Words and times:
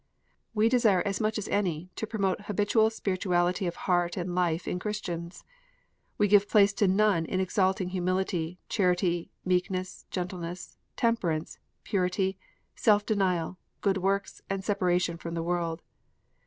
We 0.55 0.67
desire 0.67 1.03
as 1.05 1.21
much 1.21 1.37
as 1.37 1.47
any 1.49 1.91
to 1.95 2.07
promote 2.07 2.45
habitual 2.45 2.89
spirituality 2.89 3.67
of 3.67 3.75
heart 3.85 4.17
and 4.17 4.33
life 4.33 4.67
in 4.67 4.79
Christians. 4.79 5.43
We 6.17 6.27
give 6.27 6.49
place 6.49 6.73
to 6.73 6.87
none 6.87 7.23
in 7.25 7.39
exalting 7.39 7.89
humility, 7.89 8.57
charity, 8.67 9.29
meekness, 9.45 10.07
gentle 10.09 10.39
ness, 10.39 10.75
temperance, 10.95 11.59
purity, 11.83 12.39
self 12.75 13.05
denial, 13.05 13.59
good 13.81 13.97
works, 13.97 14.41
and 14.49 14.65
separation 14.65 15.17
from 15.17 15.35
the 15.35 15.43
world. 15.43 15.83